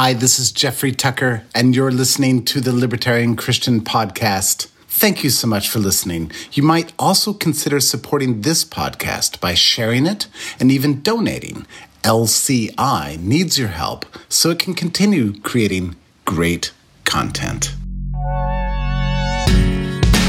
[0.00, 4.68] Hi, this is Jeffrey Tucker, and you're listening to the Libertarian Christian Podcast.
[4.86, 6.30] Thank you so much for listening.
[6.52, 10.28] You might also consider supporting this podcast by sharing it
[10.60, 11.66] and even donating.
[12.04, 16.70] LCI needs your help so it can continue creating great
[17.02, 17.74] content.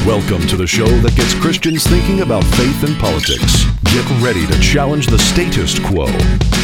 [0.04, 3.66] Welcome to the show that gets Christians thinking about faith and politics.
[3.92, 6.06] Get ready to challenge the status quo,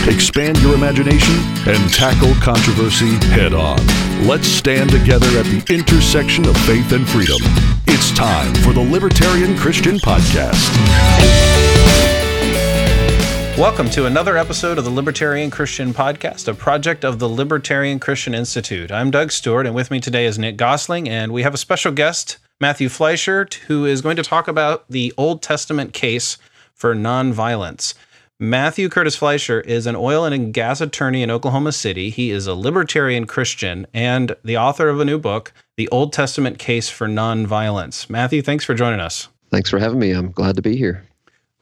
[0.08, 1.34] expand your imagination,
[1.66, 3.84] and tackle controversy head on.
[4.24, 7.38] Let's stand together at the intersection of faith and freedom.
[7.88, 10.70] It's time for the Libertarian Christian Podcast.
[13.58, 18.36] Welcome to another episode of the Libertarian Christian Podcast, a project of the Libertarian Christian
[18.36, 18.92] Institute.
[18.92, 21.90] I'm Doug Stewart, and with me today is Nick Gausling, and we have a special
[21.90, 26.38] guest, Matthew Fleischer, who is going to talk about the Old Testament case
[26.76, 27.94] for nonviolence.
[28.38, 32.10] Matthew Curtis Fleischer is an oil and gas attorney in Oklahoma City.
[32.10, 36.58] He is a libertarian Christian and the author of a new book, The Old Testament
[36.58, 38.10] Case for Nonviolence.
[38.10, 39.28] Matthew, thanks for joining us.
[39.50, 40.10] Thanks for having me.
[40.10, 41.02] I'm glad to be here.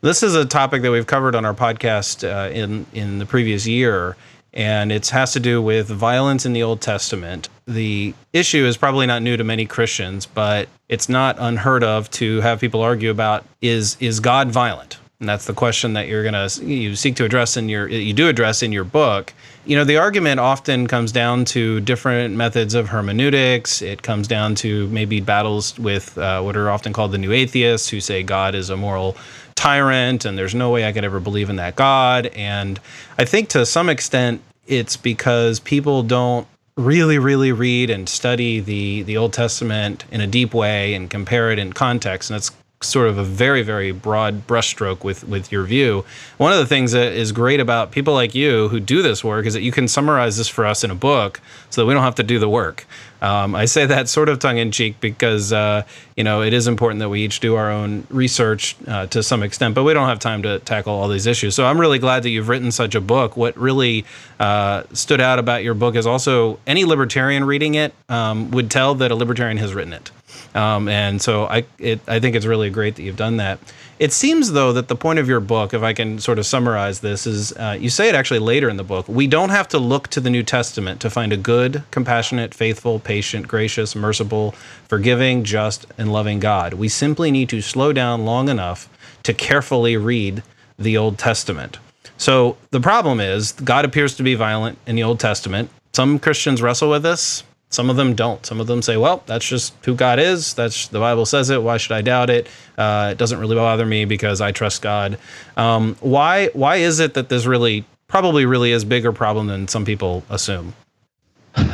[0.01, 3.67] This is a topic that we've covered on our podcast uh, in in the previous
[3.69, 4.17] year,
[4.53, 7.48] and it has to do with violence in the Old Testament.
[7.67, 12.41] The issue is probably not new to many Christians, but it's not unheard of to
[12.41, 14.98] have people argue about is is God violent?
[15.20, 18.12] And that's the question that you're going to you seek to address in your you
[18.12, 19.33] do address in your book.
[19.65, 23.81] You know, the argument often comes down to different methods of hermeneutics.
[23.81, 27.89] It comes down to maybe battles with uh, what are often called the new atheists
[27.89, 29.17] who say God is a moral
[29.55, 32.27] tyrant and there's no way I could ever believe in that God.
[32.35, 32.81] And
[33.17, 39.03] I think to some extent it's because people don't really really read and study the
[39.05, 42.51] the Old Testament in a deep way and compare it in context and it's
[42.85, 46.05] sort of a very very broad brushstroke with with your view
[46.37, 49.47] one of the things that is great about people like you who do this work
[49.47, 52.03] is that you can summarize this for us in a book so that we don't
[52.03, 52.87] have to do the work
[53.25, 56.67] um, I say that sort of tongue in cheek because uh, you know it is
[56.67, 60.08] important that we each do our own research uh, to some extent, but we don't
[60.08, 61.55] have time to tackle all these issues.
[61.55, 63.35] So I'm really glad that you've written such a book.
[63.35, 64.05] What really
[64.39, 68.95] uh, stood out about your book is also any libertarian reading it um, would tell
[68.97, 70.11] that a libertarian has written it.
[70.55, 73.58] Um, and so I, it, I think it's really great that you've done that.
[73.98, 77.00] It seems, though, that the point of your book, if I can sort of summarize
[77.00, 79.06] this, is uh, you say it actually later in the book.
[79.08, 82.98] We don't have to look to the New Testament to find a good, compassionate, faithful,
[82.98, 84.52] patient, gracious, merciful,
[84.89, 86.74] forgiving, just, and loving God.
[86.74, 88.89] We simply need to slow down long enough
[89.22, 90.42] to carefully read
[90.77, 91.78] the Old Testament.
[92.16, 95.70] So the problem is, God appears to be violent in the Old Testament.
[95.92, 97.45] Some Christians wrestle with this.
[97.74, 98.45] Some of them don't.
[98.46, 100.55] Some of them say, "Well, that's just who God is.
[100.55, 101.62] That's the Bible says it.
[101.62, 102.46] Why should I doubt it?
[102.79, 105.18] Uh, it doesn't really bother me because I trust God."
[105.57, 106.51] Um, why?
[106.52, 110.73] Why is it that this really, probably, really is bigger problem than some people assume?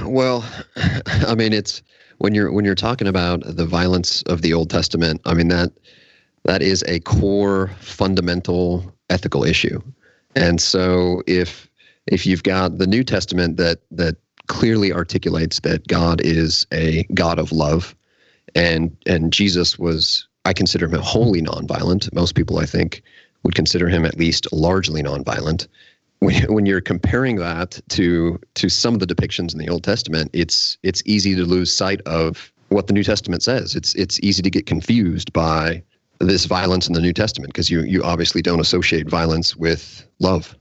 [0.02, 0.44] Well,
[1.06, 1.82] I mean, it's
[2.18, 5.20] when you're when you're talking about the violence of the Old Testament.
[5.26, 5.70] I mean that
[6.44, 9.80] that is a core, fundamental ethical issue,
[10.34, 11.68] and so if
[12.06, 14.16] if you've got the New Testament that that
[14.50, 17.94] clearly articulates that God is a God of love,
[18.56, 22.12] and and Jesus was I consider him wholly nonviolent.
[22.12, 23.02] Most people, I think,
[23.44, 25.68] would consider him at least largely nonviolent.
[26.18, 30.30] When, when you're comparing that to to some of the depictions in the Old Testament,
[30.32, 33.76] it's it's easy to lose sight of what the New Testament says.
[33.76, 35.80] It's it's easy to get confused by
[36.18, 40.56] this violence in the New Testament because you you obviously don't associate violence with love.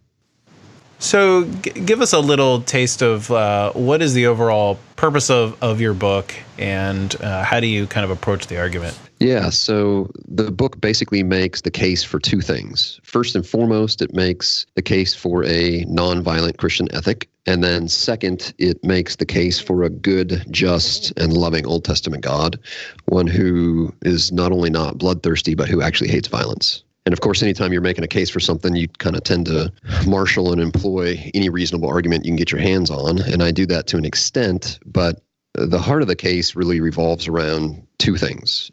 [0.99, 5.57] So, g- give us a little taste of uh, what is the overall purpose of,
[5.63, 8.99] of your book and uh, how do you kind of approach the argument?
[9.19, 12.99] Yeah, so the book basically makes the case for two things.
[13.03, 17.29] First and foremost, it makes the case for a nonviolent Christian ethic.
[17.45, 22.23] And then, second, it makes the case for a good, just, and loving Old Testament
[22.23, 22.59] God,
[23.05, 26.83] one who is not only not bloodthirsty, but who actually hates violence.
[27.09, 29.73] And of course, anytime you're making a case for something, you kind of tend to
[30.05, 33.19] marshal and employ any reasonable argument you can get your hands on.
[33.23, 35.23] And I do that to an extent, but
[35.55, 38.69] the heart of the case really revolves around two things.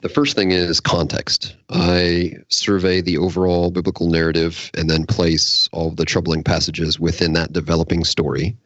[0.00, 1.56] The first thing is context.
[1.68, 7.52] I survey the overall biblical narrative and then place all the troubling passages within that
[7.52, 8.56] developing story.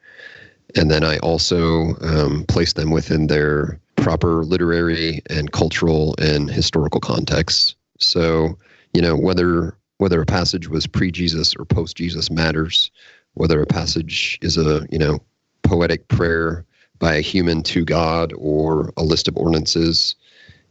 [0.76, 7.00] And then I also um, place them within their proper literary and cultural and historical
[7.00, 7.74] contexts.
[7.98, 8.56] So
[8.98, 12.90] you know whether whether a passage was pre-Jesus or post-Jesus matters.
[13.34, 15.20] Whether a passage is a you know
[15.62, 16.64] poetic prayer
[16.98, 20.16] by a human to God or a list of ordinances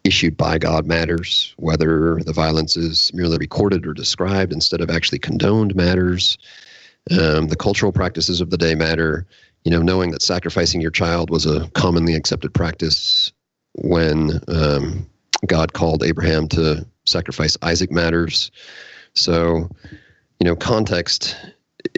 [0.04, 1.56] issued by God matters.
[1.56, 6.38] Whether the violence is merely recorded or described instead of actually condoned matters.
[7.10, 9.26] Um, the cultural practices of the day matter.
[9.64, 13.32] you know, knowing that sacrificing your child was a commonly accepted practice
[13.76, 15.10] when um,
[15.46, 18.51] God called Abraham to sacrifice Isaac matters.
[19.13, 19.69] So,
[20.39, 21.36] you know, context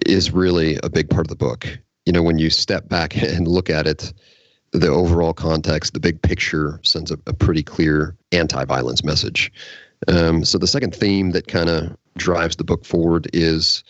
[0.06, 1.67] is really a big part of the book.
[2.06, 4.13] You know, when you step back and look at it,
[4.71, 9.51] the overall context, the big picture sends a, a pretty clear anti violence message.
[10.07, 13.83] Um, so, the second theme that kind of drives the book forward is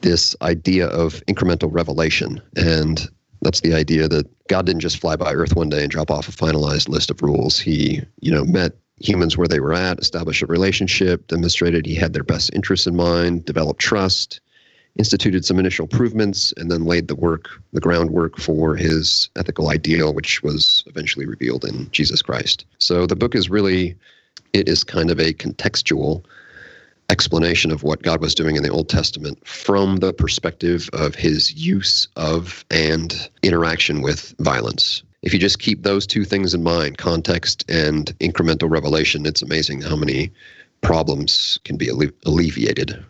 [0.00, 2.42] this idea of incremental revelation.
[2.56, 3.08] And
[3.40, 6.28] that's the idea that God didn't just fly by Earth one day and drop off
[6.28, 7.58] a finalized list of rules.
[7.58, 8.72] He, you know, met
[9.02, 12.96] humans where they were at, established a relationship, demonstrated he had their best interests in
[12.96, 14.40] mind, developed trust,
[14.96, 20.12] instituted some initial improvements, and then laid the work, the groundwork for his ethical ideal,
[20.12, 22.66] which was eventually revealed in Jesus Christ.
[22.78, 23.96] So the book is really,
[24.52, 26.24] it is kind of a contextual
[27.08, 31.52] explanation of what God was doing in the Old Testament from the perspective of his
[31.52, 35.02] use of and interaction with violence.
[35.22, 39.82] If you just keep those two things in mind, context and incremental revelation, it's amazing
[39.82, 40.32] how many
[40.80, 43.04] problems can be alle- alleviated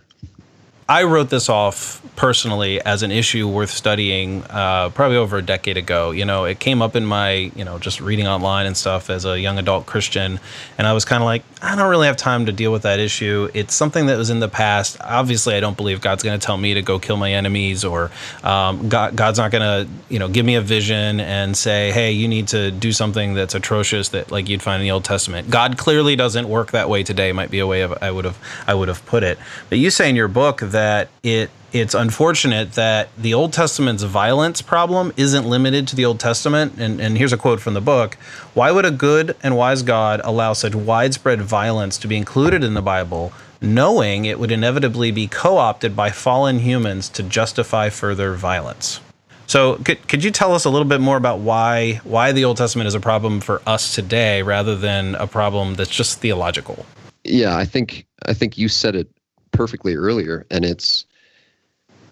[0.92, 5.78] I wrote this off personally as an issue worth studying uh, probably over a decade
[5.78, 6.10] ago.
[6.10, 9.24] You know, it came up in my, you know, just reading online and stuff as
[9.24, 10.38] a young adult Christian.
[10.76, 13.00] And I was kind of like, I don't really have time to deal with that
[13.00, 13.48] issue.
[13.54, 14.96] It's something that was in the past.
[15.00, 18.10] Obviously, I don't believe God's going to tell me to go kill my enemies or
[18.42, 22.12] um, God, God's not going to, you know, give me a vision and say, hey,
[22.12, 25.50] you need to do something that's atrocious that like you'd find in the Old Testament.
[25.50, 28.38] God clearly doesn't work that way today, might be a way of, I would have,
[28.66, 29.38] I would have put it.
[29.68, 34.02] But you say in your book that that it it's unfortunate that the Old Testament's
[34.02, 36.74] violence problem isn't limited to the Old Testament.
[36.78, 38.14] And, and here's a quote from the book
[38.54, 42.74] Why would a good and wise God allow such widespread violence to be included in
[42.74, 48.34] the Bible, knowing it would inevitably be co opted by fallen humans to justify further
[48.34, 49.00] violence?
[49.46, 52.56] So, could, could you tell us a little bit more about why, why the Old
[52.56, 56.86] Testament is a problem for us today rather than a problem that's just theological?
[57.24, 59.08] Yeah, I think I think you said it
[59.52, 61.06] perfectly earlier, and it's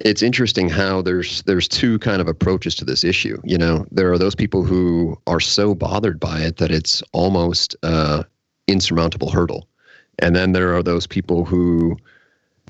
[0.00, 3.40] it's interesting how there's there's two kind of approaches to this issue.
[3.44, 7.76] You know, there are those people who are so bothered by it that it's almost
[7.82, 8.24] uh,
[8.66, 9.68] insurmountable hurdle,
[10.18, 11.96] and then there are those people who,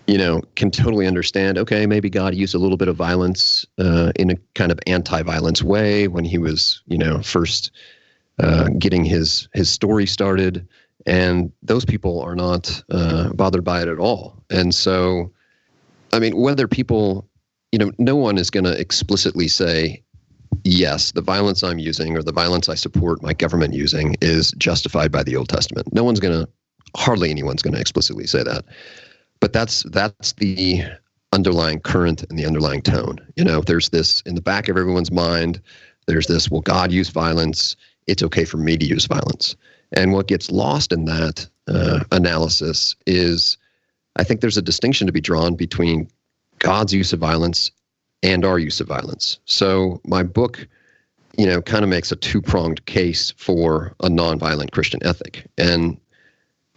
[0.06, 1.59] you know, can totally understand.
[1.59, 5.62] Okay, maybe God used a little bit of violence uh, in a kind of anti-violence
[5.62, 7.71] way when he was, you know, first
[8.38, 10.67] uh, getting his his story started
[11.06, 14.43] and those people are not uh, bothered by it at all.
[14.50, 15.33] And so,
[16.12, 17.29] I mean, whether people,
[17.73, 20.03] you know, no one is going to explicitly say,
[20.65, 25.12] yes, the violence I'm using or the violence I support my government using is justified
[25.12, 25.93] by the Old Testament.
[25.93, 26.49] No one's going to,
[26.97, 28.65] hardly anyone's going to explicitly say that.
[29.41, 30.83] But that's that's the
[31.33, 33.19] underlying current and the underlying tone.
[33.37, 35.61] You know, there's this in the back of everyone's mind.
[36.07, 37.77] There's this, well, God used violence.
[38.07, 39.57] It's okay for me to use violence.
[39.93, 43.57] And what gets lost in that uh, analysis is
[44.17, 46.09] I think there's a distinction to be drawn between
[46.59, 47.71] God's use of violence
[48.23, 49.39] and our use of violence.
[49.45, 50.67] So my book,
[51.39, 55.47] you know, kind of makes a two-pronged case for a nonviolent Christian ethic.
[55.57, 55.99] And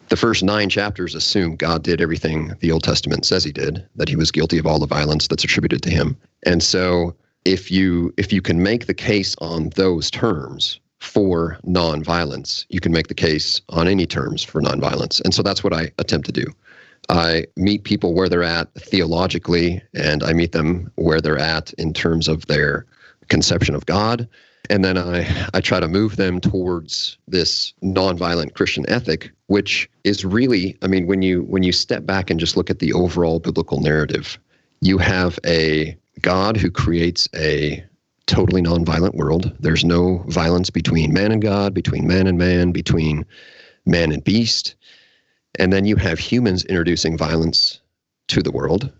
[0.10, 4.10] the first nine chapters assume God did everything the Old Testament says he did, that
[4.10, 6.16] he was guilty of all the violence that's attributed to him.
[6.46, 7.16] And so
[7.46, 12.66] if you if you can make the case on those terms, for nonviolence.
[12.70, 15.20] You can make the case on any terms for nonviolence.
[15.22, 16.46] And so that's what I attempt to do.
[17.10, 21.94] I meet people where they're at theologically, and I meet them where they're at in
[21.94, 22.86] terms of their
[23.28, 24.28] conception of God.
[24.70, 30.24] And then I, I try to move them towards this nonviolent Christian ethic, which is
[30.24, 33.40] really, I mean, when you when you step back and just look at the overall
[33.40, 34.40] biblical narrative,
[34.80, 37.84] you have a God who creates a
[38.26, 39.52] totally nonviolent world.
[39.60, 43.26] There's no violence between man and God, between man and man, between
[43.86, 44.76] man and beast.
[45.60, 47.80] And then you have humans introducing violence
[48.28, 48.92] to the world.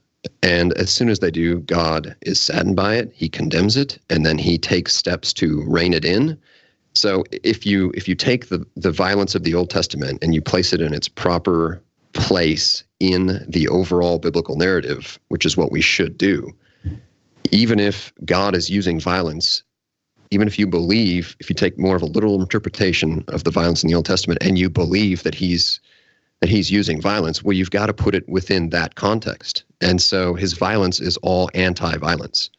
[0.42, 3.12] And as soon as they do, God is saddened by it.
[3.14, 6.38] He condemns it, and then he takes steps to rein it in.
[6.96, 10.42] So if you if you take the, the violence of the Old Testament and you
[10.42, 11.82] place it in its proper
[12.14, 16.54] place in the overall biblical narrative, which is what we should do,
[17.52, 19.64] even if God is using violence,
[20.32, 23.84] even if you believe, if you take more of a literal interpretation of the violence
[23.84, 25.80] in the Old Testament and you believe that he's
[26.44, 29.64] that he's using violence, well, you've got to put it within that context.
[29.80, 32.50] And so his violence is all anti-violence.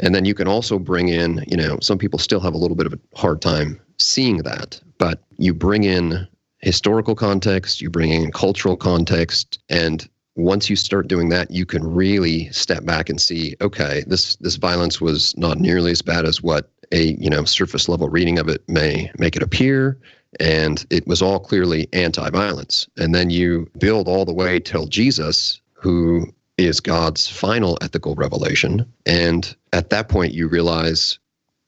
[0.00, 2.76] And then you can also bring in, you know, some people still have a little
[2.76, 8.10] bit of a hard time seeing that, but you bring in historical context, you bring
[8.10, 13.18] in cultural context, and once you start doing that, you can really step back and
[13.18, 17.46] see, okay, this this violence was not nearly as bad as what a you know
[17.46, 19.98] surface level reading of it may make it appear,
[20.40, 22.88] and it was all clearly anti-violence.
[22.96, 28.90] And then you build all the way till Jesus, who is God's final ethical revelation,
[29.04, 31.18] and at that point you realize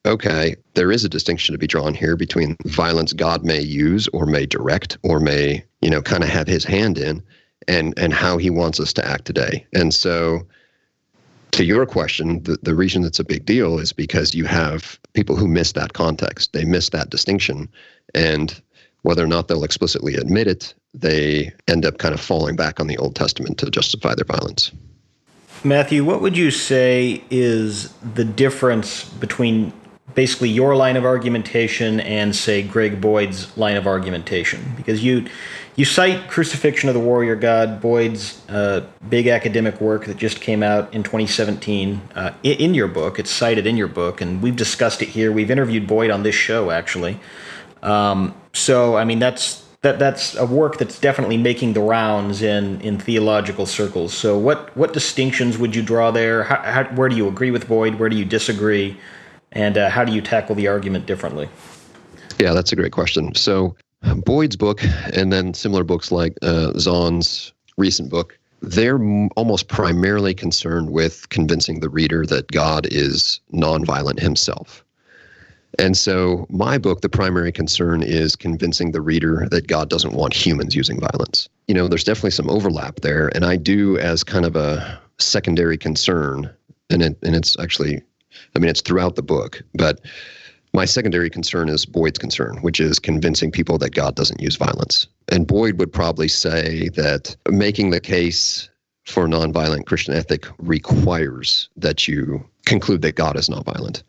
[0.06, 4.24] okay, there is a distinction to be drawn here between violence God may use or
[4.26, 7.22] may direct or may, you know, kind of have his hand in
[7.66, 9.66] and and how he wants us to act today.
[9.74, 10.46] And so
[11.52, 15.36] to your question, the, the reason it's a big deal is because you have people
[15.36, 16.52] who miss that context.
[16.52, 17.68] They miss that distinction.
[18.14, 18.60] And
[19.02, 22.86] whether or not they'll explicitly admit it, they end up kind of falling back on
[22.86, 24.72] the Old Testament to justify their violence.
[25.64, 29.72] Matthew, what would you say is the difference between
[30.14, 35.26] basically your line of argumentation and say Greg Boyd's line of argumentation because you
[35.76, 40.64] you cite Crucifixion of the Warrior God, Boyd's uh, big academic work that just came
[40.64, 43.20] out in 2017 uh, in your book.
[43.20, 45.30] It's cited in your book, and we've discussed it here.
[45.30, 47.20] We've interviewed Boyd on this show actually.
[47.82, 52.80] Um, so I mean that's that that's a work that's definitely making the rounds in
[52.80, 54.12] in theological circles.
[54.12, 56.42] So what what distinctions would you draw there?
[56.42, 57.96] How, how, where do you agree with Boyd?
[57.96, 58.98] Where do you disagree?
[59.52, 61.48] And uh, how do you tackle the argument differently?
[62.38, 63.34] Yeah, that's a great question.
[63.34, 63.76] So,
[64.16, 64.80] Boyd's book,
[65.12, 69.00] and then similar books like uh, Zahnd's recent book, they're
[69.36, 74.84] almost primarily concerned with convincing the reader that God is nonviolent himself.
[75.78, 80.34] And so, my book, the primary concern is convincing the reader that God doesn't want
[80.34, 81.48] humans using violence.
[81.68, 85.76] You know, there's definitely some overlap there, and I do as kind of a secondary
[85.76, 86.50] concern,
[86.90, 88.02] and it, and it's actually
[88.54, 90.00] I mean, it's throughout the book, but
[90.74, 95.06] my secondary concern is Boyd's concern, which is convincing people that God doesn't use violence.
[95.28, 98.68] And Boyd would probably say that making the case
[99.04, 104.02] for nonviolent Christian ethic requires that you conclude that God is not violent.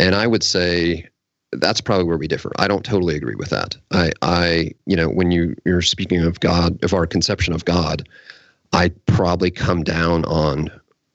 [0.00, 1.08] And I would say
[1.52, 2.50] that's probably where we differ.
[2.58, 3.76] I don't totally agree with that.
[3.92, 8.08] I, I, you know, when you you're speaking of God, of our conception of God,
[8.72, 10.70] I probably come down on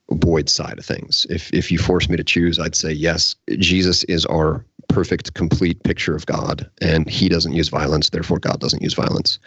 [0.10, 1.26] Boyd's side of things.
[1.30, 3.36] If if you force me to choose, I'd say yes.
[3.58, 8.10] Jesus is our perfect, complete picture of God, and He doesn't use violence.
[8.10, 9.40] Therefore, God doesn't use violence.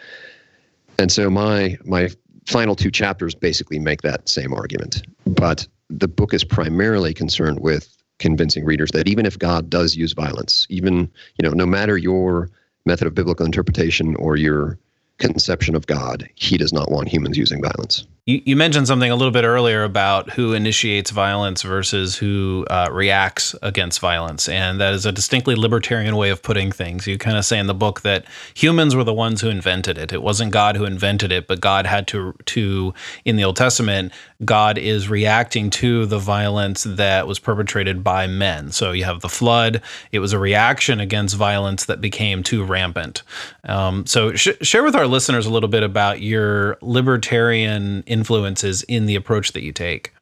[0.99, 2.09] And so my my
[2.45, 5.03] final two chapters basically make that same argument.
[5.25, 10.13] But the book is primarily concerned with convincing readers that even if God does use
[10.13, 12.49] violence, even you know, no matter your
[12.85, 14.77] method of biblical interpretation or your
[15.21, 18.05] conception of God, He does not want humans using violence.
[18.27, 22.87] You, you, mentioned something a little bit earlier about who initiates violence versus who uh,
[22.91, 24.47] reacts against violence.
[24.47, 27.07] And that is a distinctly libertarian way of putting things.
[27.07, 30.13] You kind of say in the book that humans were the ones who invented it.
[30.13, 32.93] It wasn't God who invented it, but God had to, to
[33.25, 38.71] in the Old Testament, God is reacting to the violence that was perpetrated by men.
[38.71, 39.81] So you have the flood,
[40.11, 43.23] it was a reaction against violence that became too rampant.
[43.65, 49.05] Um, so sh- share with our listeners a little bit about your libertarian influences in
[49.05, 50.13] the approach that you take?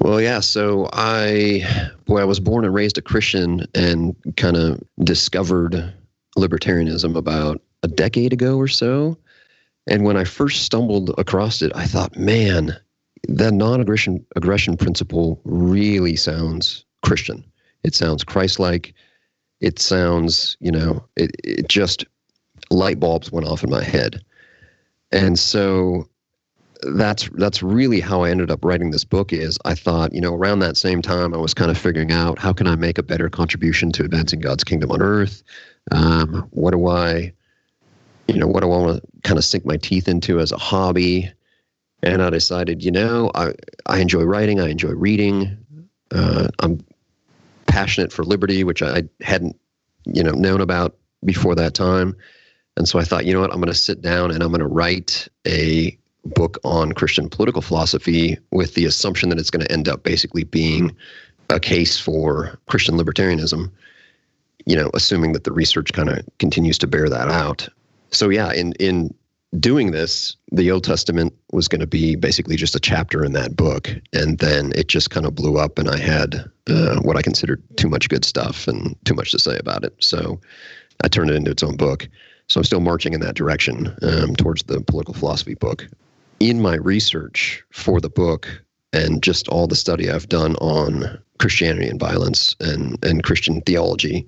[0.00, 0.40] Well, yeah.
[0.40, 5.92] So I, boy, I was born and raised a Christian and kind of discovered
[6.36, 9.16] libertarianism about a decade ago or so.
[9.86, 12.76] And when I first stumbled across it, I thought, man,
[13.28, 17.44] the non-aggression aggression principle really sounds Christian.
[17.82, 18.94] It sounds Christ-like.
[19.60, 22.04] It sounds, you know, it, it just
[22.70, 24.22] light bulbs went off in my head.
[25.12, 26.08] And so
[26.82, 30.34] that's that's really how I ended up writing this book is I thought, you know,
[30.34, 33.02] around that same time I was kind of figuring out how can I make a
[33.02, 35.42] better contribution to advancing God's kingdom on earth?
[35.90, 37.32] Um, what do I
[38.28, 40.58] you know, what do I want to kind of sink my teeth into as a
[40.58, 41.30] hobby?
[42.02, 43.52] And I decided, you know, I,
[43.86, 45.56] I enjoy writing, I enjoy reading.
[46.10, 46.84] Uh, I'm
[47.66, 49.58] passionate for liberty, which I hadn't,
[50.04, 52.16] you know, known about before that time.
[52.76, 54.60] And so I thought, you know what, I'm going to sit down and I'm going
[54.60, 59.72] to write a book on Christian political philosophy with the assumption that it's going to
[59.72, 60.94] end up basically being
[61.50, 63.70] a case for Christian libertarianism,
[64.66, 67.68] you know, assuming that the research kind of continues to bear that out.
[68.10, 69.14] So yeah, in in
[69.58, 73.56] doing this, the Old Testament was going to be basically just a chapter in that
[73.56, 77.22] book, and then it just kind of blew up, and I had uh, what I
[77.22, 79.94] considered too much good stuff and too much to say about it.
[80.00, 80.40] So
[81.04, 82.08] I turned it into its own book.
[82.48, 85.88] So I'm still marching in that direction um, towards the political philosophy book
[86.40, 88.62] in my research for the book
[88.92, 94.26] and just all the study I've done on Christianity and violence and, and Christian theology,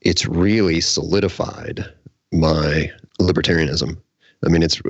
[0.00, 1.84] it's really solidified
[2.32, 3.96] my libertarianism.
[4.44, 4.80] I mean, it's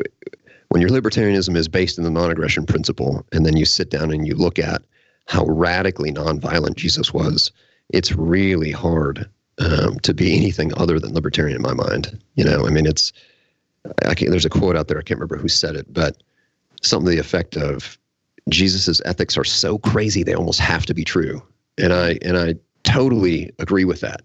[0.68, 4.26] when your libertarianism is based in the non-aggression principle, and then you sit down and
[4.26, 4.82] you look at
[5.26, 7.50] how radically nonviolent Jesus was,
[7.90, 12.20] it's really hard um, to be anything other than libertarian in my mind.
[12.34, 13.12] You know, I mean, it's
[14.04, 16.22] I can't, there's a quote out there I can't remember who said it, but
[16.82, 17.98] something to the effect of
[18.48, 21.42] Jesus's ethics are so crazy they almost have to be true,
[21.78, 24.22] and I and I totally agree with that.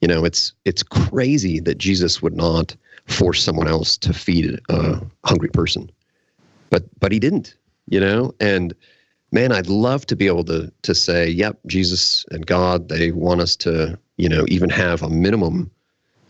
[0.00, 2.76] You know, it's it's crazy that Jesus would not
[3.08, 5.90] force someone else to feed a hungry person,
[6.70, 7.56] but but he didn't.
[7.90, 8.74] You know, and
[9.32, 13.40] man, I'd love to be able to to say, yep, Jesus and God, they want
[13.40, 15.70] us to, you know, even have a minimum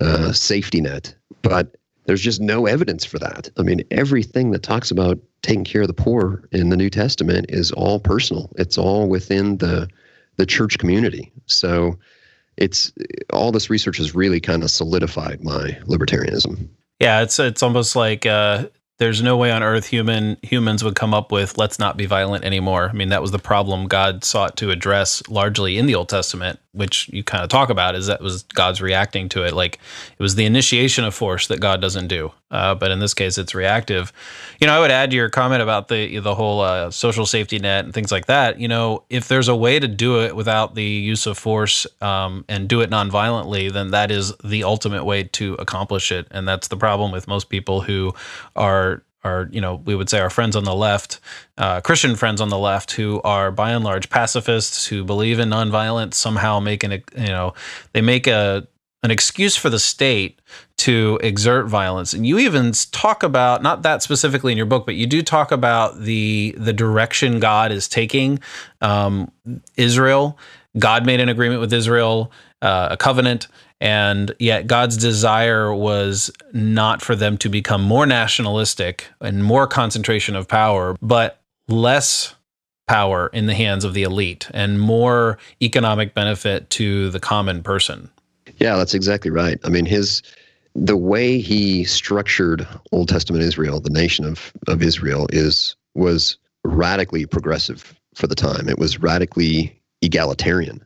[0.00, 3.50] uh, safety net, but there's just no evidence for that.
[3.58, 7.46] I mean, everything that talks about taking care of the poor in the New Testament
[7.50, 8.50] is all personal.
[8.56, 9.88] It's all within the
[10.36, 11.32] the church community.
[11.46, 11.98] So
[12.58, 12.92] it's
[13.32, 16.68] all this research has really kind of solidified my libertarianism.
[16.98, 18.66] Yeah, it's it's almost like uh,
[18.98, 22.44] there's no way on earth human humans would come up with let's not be violent
[22.44, 22.88] anymore.
[22.88, 26.58] I mean, that was the problem God sought to address largely in the Old Testament,
[26.72, 29.52] which you kind of talk about is that was God's reacting to it.
[29.52, 29.78] Like
[30.18, 33.38] it was the initiation of force that God doesn't do, uh, but in this case,
[33.38, 34.12] it's reactive.
[34.60, 37.60] You know, I would add to your comment about the the whole uh, social safety
[37.60, 38.58] net and things like that.
[38.58, 42.44] You know, if there's a way to do it without the use of force um,
[42.48, 46.66] and do it nonviolently, then that is the ultimate way to accomplish it, and that's
[46.66, 48.12] the problem with most people who
[48.56, 48.87] are
[49.24, 51.20] are you know we would say our friends on the left,
[51.56, 55.50] uh, Christian friends on the left, who are by and large pacifists who believe in
[55.50, 57.54] nonviolence, somehow making it you know
[57.92, 58.66] they make a
[59.02, 60.40] an excuse for the state
[60.76, 62.12] to exert violence.
[62.12, 65.52] And you even talk about not that specifically in your book, but you do talk
[65.52, 68.40] about the the direction God is taking
[68.80, 69.30] um,
[69.76, 70.38] Israel.
[70.78, 73.48] God made an agreement with Israel, uh, a covenant,
[73.80, 80.34] and yet God's desire was not for them to become more nationalistic and more concentration
[80.36, 82.34] of power, but less
[82.86, 88.10] power in the hands of the elite and more economic benefit to the common person.
[88.56, 89.58] Yeah, that's exactly right.
[89.64, 90.22] I mean, his
[90.74, 97.26] the way he structured Old Testament Israel, the nation of, of Israel, is was radically
[97.26, 98.68] progressive for the time.
[98.68, 100.84] It was radically egalitarian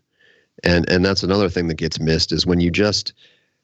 [0.64, 3.12] and and that's another thing that gets missed is when you just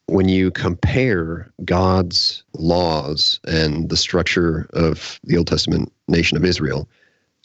[0.07, 6.89] when you compare God's laws and the structure of the Old Testament nation of Israel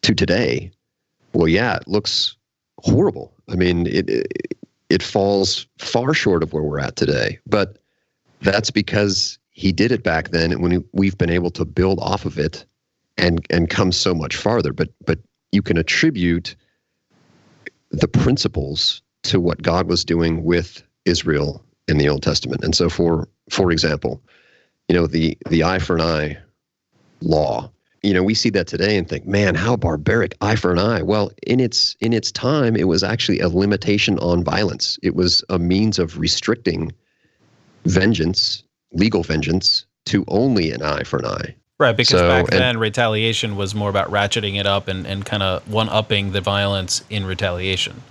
[0.02, 0.72] to today,
[1.34, 2.38] well, yeah, it looks
[2.80, 3.34] horrible.
[3.50, 4.56] I mean, it, it
[4.90, 7.40] it falls far short of where we're at today.
[7.46, 7.78] But
[8.42, 12.26] that's because he did it back then, and when we've been able to build off
[12.26, 12.66] of it
[13.18, 14.72] and and come so much farther.
[14.72, 15.20] But but
[15.52, 16.56] you can attribute
[17.92, 22.64] the principles to what God was doing with Israel in the Old Testament.
[22.64, 24.22] And so, for for example,
[24.88, 26.38] you know the the eye for an eye
[27.22, 27.70] law.
[28.02, 30.36] You know, we see that today and think, man, how barbaric!
[30.42, 31.02] Eye for an eye.
[31.02, 35.00] Well, in its in its time, it was actually a limitation on violence.
[35.02, 36.92] It was a means of restricting
[37.86, 41.56] vengeance, legal vengeance, to only an eye for an eye.
[41.80, 45.42] Right, because so, back then retaliation was more about ratcheting it up and, and kind
[45.42, 48.02] of one upping the violence in retaliation.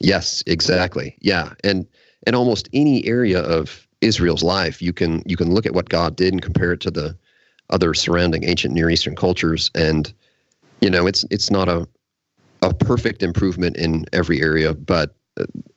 [0.00, 1.16] Yes, exactly.
[1.20, 1.86] Yeah, and
[2.26, 6.16] and almost any area of Israel's life, you can you can look at what God
[6.16, 7.16] did and compare it to the
[7.70, 10.12] other surrounding ancient Near Eastern cultures, and
[10.80, 11.88] you know it's it's not a
[12.62, 15.14] a perfect improvement in every area, but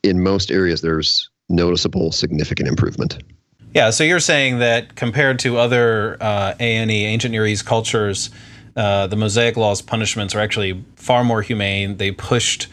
[0.04, 3.22] in most areas there's noticeable significant improvement.
[3.74, 8.32] Yeah, so you're saying that compared to other uh, ANE, ancient Near East cultures,
[8.76, 11.98] uh, the Mosaic Law's punishments are actually far more humane.
[11.98, 12.68] They pushed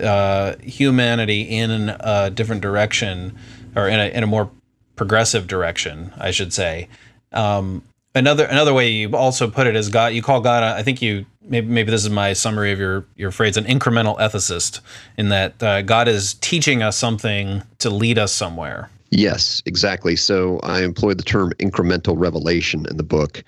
[0.00, 3.36] uh, humanity in a different direction
[3.76, 4.50] or in a, in a more
[4.96, 6.88] progressive direction, I should say.
[7.32, 7.82] Um,
[8.14, 10.12] another another way you also put it is God.
[10.12, 10.62] You call God.
[10.62, 14.18] I think you maybe maybe this is my summary of your your phrase, an incremental
[14.18, 14.80] ethicist,
[15.16, 18.90] in that uh, God is teaching us something to lead us somewhere.
[19.10, 20.16] Yes, exactly.
[20.16, 23.42] So I employ the term incremental revelation in the book,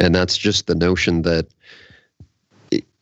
[0.00, 1.46] and that's just the notion that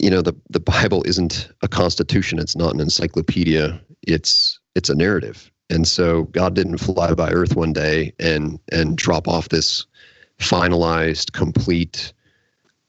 [0.05, 2.39] you know the the Bible isn't a constitution.
[2.39, 3.81] It's not an encyclopedia.
[4.03, 5.51] It's it's a narrative.
[5.71, 9.87] And so God didn't fly by Earth one day and and drop off this
[10.39, 12.13] finalized, complete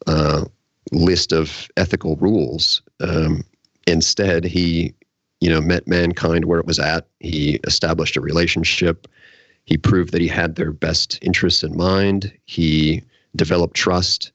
[0.08, 0.44] uh,
[0.92, 2.82] list of ethical rules.
[3.00, 3.46] Um,
[3.88, 4.94] instead, he
[5.40, 7.08] you know met mankind where it was at.
[7.22, 9.08] He established a relationship.
[9.64, 12.34] He proved that he had their best interests in mind.
[12.44, 13.04] He
[13.38, 14.34] developed trust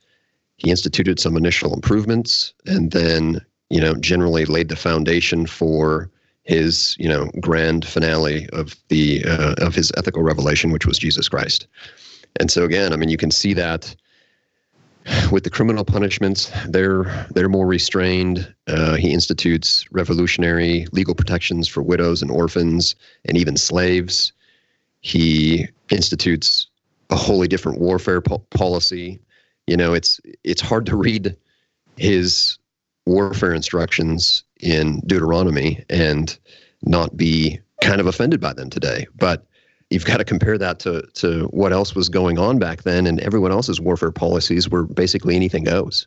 [0.60, 6.10] he instituted some initial improvements and then, you know, generally laid the foundation for
[6.42, 11.28] his, you know, grand finale of the uh, of his ethical revelation, which was Jesus
[11.28, 11.66] Christ.
[12.38, 13.94] And so again, I mean, you can see that
[15.32, 18.52] with the criminal punishments, they're they're more restrained.
[18.66, 22.94] Uh, he institutes revolutionary legal protections for widows and orphans
[23.24, 24.32] and even slaves.
[25.00, 26.66] He institutes
[27.08, 29.18] a wholly different warfare po- policy.
[29.66, 31.36] You know, it's it's hard to read
[31.96, 32.58] his
[33.06, 36.38] warfare instructions in Deuteronomy and
[36.82, 39.06] not be kind of offended by them today.
[39.16, 39.46] But
[39.90, 43.20] you've got to compare that to to what else was going on back then, and
[43.20, 46.06] everyone else's warfare policies were basically anything goes.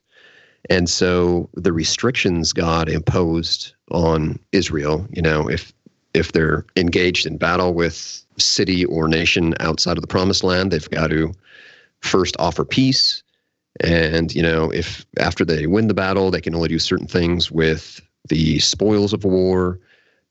[0.70, 5.74] And so the restrictions God imposed on Israel, you know, if
[6.14, 10.90] if they're engaged in battle with city or nation outside of the promised land, they've
[10.90, 11.34] got to
[12.02, 13.23] first offer peace.
[13.82, 17.52] And, you know, if after they win the battle, they can only do certain things
[17.52, 19.80] with the spoils of war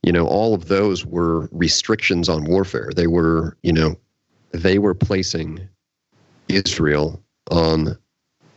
[0.02, 2.90] you know, all of those were restrictions on warfare.
[2.94, 3.96] They were, you know,
[4.50, 5.68] they were placing
[6.48, 7.96] Israel on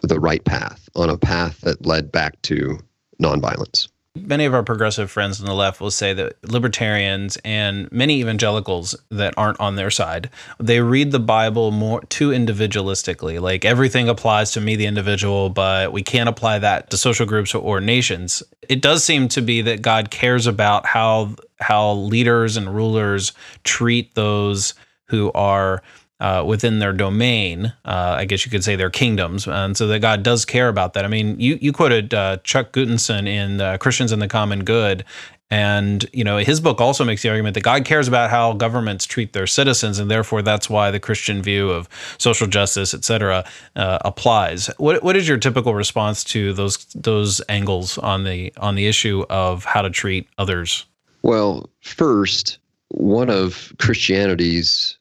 [0.02, 2.80] the right path, on a path that led back to
[3.22, 8.22] nonviolence many of our progressive friends on the left will say that libertarians and many
[8.22, 13.40] evangelicals that aren't on their side they read the bible more too individualistically.
[13.40, 17.54] Like everything applies to me the individual but we can't apply that to social groups
[17.54, 18.42] or nations.
[18.68, 24.16] It does seem to be that god cares about how how leaders and rulers treat
[24.16, 24.74] those
[25.06, 25.84] who are
[26.20, 27.74] uh, within their domain.
[27.84, 30.94] Uh, I guess you could say their kingdoms, and so that God does care about
[30.94, 31.06] that.
[31.06, 35.06] I mean, you you quoted uh, Chuck Gutenson in Christians and the Common Good,
[35.52, 39.06] and you know his book also makes the argument that God cares about how governments
[39.06, 44.00] treat their citizens, and therefore that's why the Christian view of social justice, etc., uh,
[44.02, 44.68] applies.
[44.78, 49.24] What what is your typical response to those those angles on the on the issue
[49.30, 50.86] of how to treat others?
[51.22, 52.58] Well, first,
[52.90, 54.98] one of Christianity's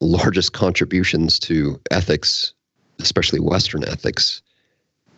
[0.00, 2.52] largest contributions to ethics,
[3.00, 4.42] especially Western ethics,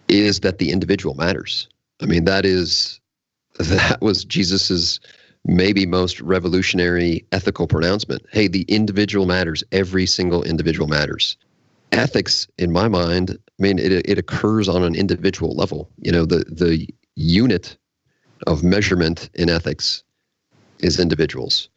[0.08, 1.68] is that the individual matters.
[2.00, 3.00] I mean, that is
[3.58, 5.00] that was Jesus's
[5.44, 8.22] maybe most revolutionary ethical pronouncement.
[8.32, 9.64] Hey, the individual matters.
[9.72, 11.36] Every single individual matters.
[11.90, 15.90] Ethics, in my mind, I mean, it it occurs on an individual level.
[15.98, 17.76] You know, the the unit
[18.46, 20.04] of measurement in ethics
[20.78, 21.68] is individuals.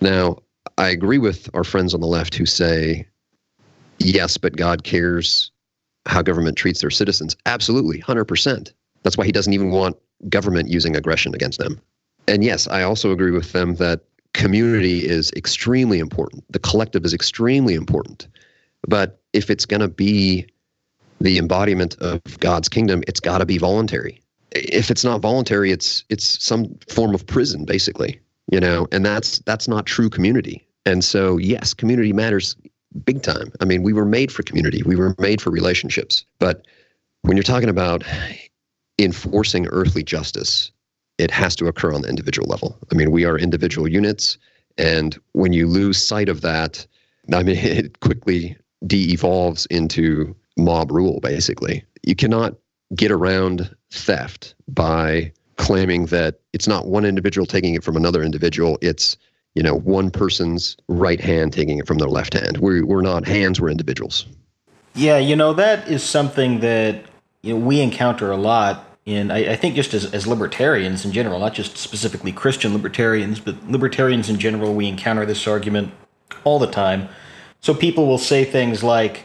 [0.00, 0.38] Now,
[0.78, 3.06] I agree with our friends on the left who say,
[3.98, 5.50] yes, but God cares
[6.06, 7.36] how government treats their citizens.
[7.46, 8.72] Absolutely, 100%.
[9.02, 9.96] That's why he doesn't even want
[10.28, 11.80] government using aggression against them.
[12.28, 14.00] And yes, I also agree with them that
[14.34, 16.44] community is extremely important.
[16.50, 18.28] The collective is extremely important.
[18.86, 20.46] But if it's going to be
[21.20, 24.20] the embodiment of God's kingdom, it's got to be voluntary.
[24.52, 29.38] If it's not voluntary, it's it's some form of prison basically, you know, and that's
[29.40, 30.65] that's not true community.
[30.86, 32.56] And so, yes, community matters
[33.04, 33.52] big time.
[33.60, 36.24] I mean, we were made for community, we were made for relationships.
[36.38, 36.66] But
[37.22, 38.04] when you're talking about
[38.98, 40.70] enforcing earthly justice,
[41.18, 42.78] it has to occur on the individual level.
[42.90, 44.38] I mean, we are individual units.
[44.78, 46.86] And when you lose sight of that,
[47.32, 51.84] I mean, it quickly de evolves into mob rule, basically.
[52.04, 52.54] You cannot
[52.94, 58.78] get around theft by claiming that it's not one individual taking it from another individual,
[58.82, 59.16] it's
[59.56, 62.58] you know, one person's right hand taking it from their left hand.
[62.58, 64.26] We're, we're not hands, we're individuals.
[64.94, 67.02] Yeah, you know, that is something that
[67.40, 71.12] you know, we encounter a lot in, I, I think, just as, as libertarians in
[71.12, 75.92] general, not just specifically Christian libertarians, but libertarians in general, we encounter this argument
[76.44, 77.08] all the time.
[77.60, 79.24] So people will say things like,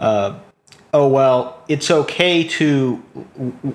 [0.00, 0.38] uh,
[0.92, 3.02] oh, well, it's okay to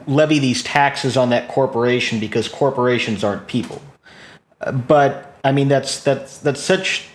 [0.07, 3.81] levy these taxes on that corporation because corporations aren't people.
[4.87, 7.07] But I mean, that's that's that's such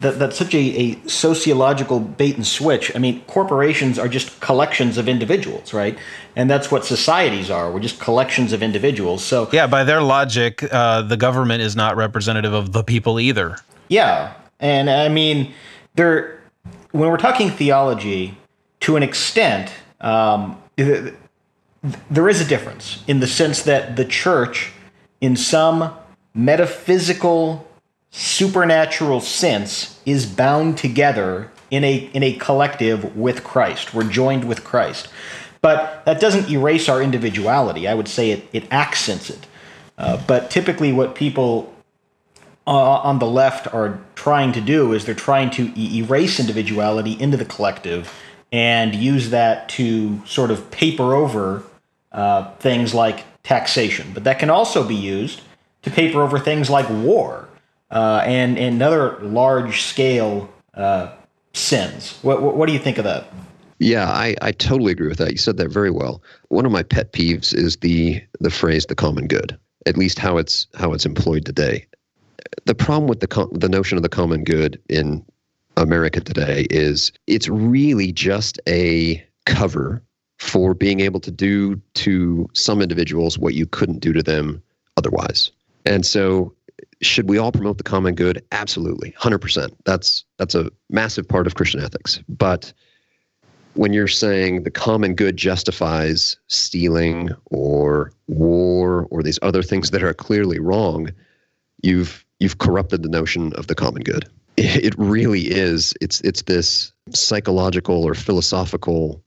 [0.00, 2.94] that, that's such a, a sociological bait and switch.
[2.94, 5.96] I mean, corporations are just collections of individuals, right?
[6.34, 7.70] And that's what societies are.
[7.70, 9.24] We're just collections of individuals.
[9.24, 13.58] So yeah, by their logic, uh, the government is not representative of the people either.
[13.88, 15.54] Yeah, and I mean,
[15.94, 16.40] there
[16.90, 18.36] when we're talking theology,
[18.80, 24.72] to an extent, um, there is a difference in the sense that the church,
[25.20, 25.94] in some
[26.34, 27.67] metaphysical
[28.10, 33.94] supernatural sense is bound together in a in a collective with Christ.
[33.94, 35.08] We're joined with Christ.
[35.60, 37.88] But that doesn't erase our individuality.
[37.88, 39.46] I would say it, it accents it.
[39.96, 41.74] Uh, but typically, what people
[42.66, 47.20] uh, on the left are trying to do is they're trying to e- erase individuality
[47.20, 48.14] into the collective
[48.52, 51.64] and use that to sort of paper over
[52.12, 54.12] uh, things like taxation.
[54.14, 55.40] But that can also be used
[55.82, 57.47] to paper over things like war
[57.90, 61.12] uh, and, and other large scale uh,
[61.52, 62.18] sins.
[62.22, 63.32] What, what, what, do you think of that?
[63.78, 65.30] Yeah, I, I totally agree with that.
[65.32, 66.22] You said that very well.
[66.48, 70.36] One of my pet peeves is the the phrase "the common good." At least how
[70.36, 71.86] it's how it's employed today.
[72.64, 75.24] The problem with the the notion of the common good in
[75.76, 80.02] America today is it's really just a cover
[80.38, 84.62] for being able to do to some individuals what you couldn't do to them
[84.96, 85.50] otherwise.
[85.84, 86.54] And so
[87.00, 88.44] should we all promote the common good?
[88.52, 89.14] Absolutely.
[89.20, 89.70] 100%.
[89.84, 92.20] That's that's a massive part of Christian ethics.
[92.28, 92.72] But
[93.74, 100.02] when you're saying the common good justifies stealing or war or these other things that
[100.02, 101.10] are clearly wrong,
[101.82, 104.28] you've you've corrupted the notion of the common good.
[104.56, 105.94] It really is.
[106.00, 109.22] It's it's this psychological or philosophical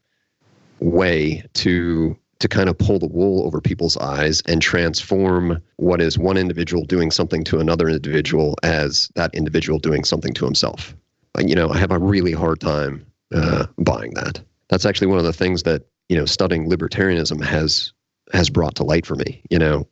[0.82, 6.18] way to to kind of pull the wool over people's eyes and transform what is
[6.18, 10.96] one individual doing something to another individual as that individual doing something to himself.
[11.40, 14.42] You know, I have a really hard time uh, buying that.
[14.70, 17.94] That's actually one of the things that you know studying libertarianism has
[18.34, 19.42] has brought to light for me.
[19.50, 19.88] You know,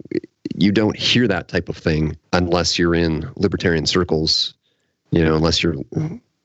[0.55, 4.55] you don't hear that type of thing unless you're in libertarian circles.
[5.11, 5.75] You know, unless you're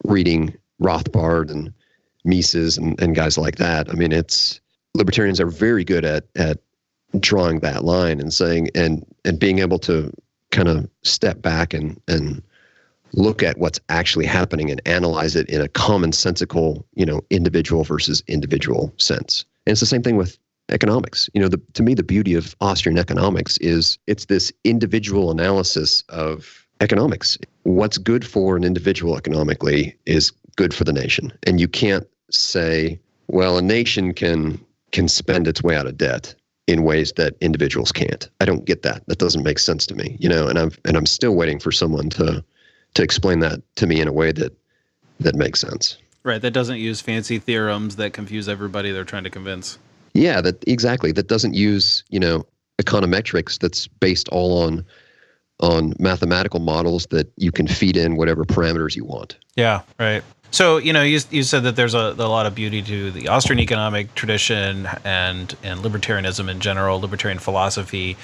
[0.05, 1.73] reading Rothbard and
[2.25, 3.91] Mises and, and guys like that.
[3.91, 4.61] I mean, it's
[4.95, 6.59] libertarians are very good at at
[7.21, 10.13] drawing that line and saying and and being able to
[10.51, 12.43] kind of step back and and
[13.13, 18.23] look at what's actually happening and analyze it in a commonsensical, you know, individual versus
[18.27, 19.45] individual sense.
[19.67, 20.37] And it's the same thing with
[20.71, 21.29] economics.
[21.35, 26.03] You know, the, to me, the beauty of Austrian economics is it's this individual analysis
[26.09, 27.39] of economics.
[27.63, 31.33] What's good for an individual economically is good for the nation.
[31.45, 36.35] And you can't say, well, a nation can can spend its way out of debt
[36.67, 38.31] in ways that individuals can't.
[38.41, 39.03] I don't get that.
[39.09, 41.73] That doesn't make sense to me, you know, and I'm and I'm still waiting for
[41.73, 42.43] someone to
[42.95, 44.57] to explain that to me in a way that
[45.21, 45.99] that makes sense.
[46.23, 49.79] Right, that doesn't use fancy theorems that confuse everybody they're trying to convince.
[50.15, 51.13] Yeah, that exactly.
[51.13, 52.47] That doesn't use, you know,
[52.81, 54.85] econometrics that's based all on
[55.61, 59.37] on mathematical models that you can feed in whatever parameters you want.
[59.57, 60.23] Yeah, right.
[60.51, 63.29] So you know, you, you said that there's a, a lot of beauty to the
[63.29, 68.17] Austrian economic tradition and and libertarianism in general, libertarian philosophy.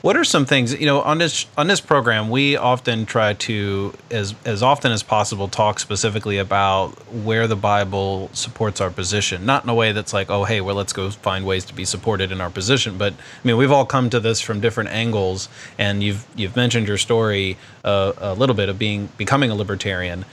[0.00, 2.30] What are some things you know on this on this program?
[2.30, 8.30] We often try to, as as often as possible, talk specifically about where the Bible
[8.32, 9.44] supports our position.
[9.44, 11.84] Not in a way that's like, oh, hey, well, let's go find ways to be
[11.84, 12.96] supported in our position.
[12.96, 16.86] But I mean, we've all come to this from different angles, and you've you've mentioned
[16.86, 20.24] your story uh, a little bit of being becoming a libertarian.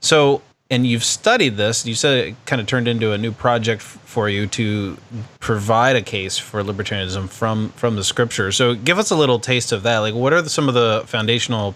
[0.00, 0.40] So
[0.72, 1.84] and you've studied this.
[1.84, 4.96] You said it kind of turned into a new project for you to
[5.38, 8.50] provide a case for libertarianism from from the scripture.
[8.50, 9.98] So give us a little taste of that.
[9.98, 11.74] Like, what are the, some of the foundational,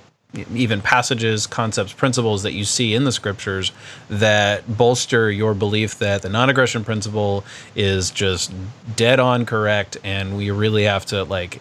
[0.54, 3.70] even passages, concepts, principles that you see in the scriptures
[4.08, 8.50] that bolster your belief that the non-aggression principle is just
[8.96, 11.60] dead on correct, and we really have to like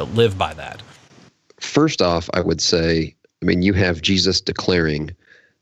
[0.00, 0.82] live by that.
[1.60, 5.14] First off, I would say, I mean, you have Jesus declaring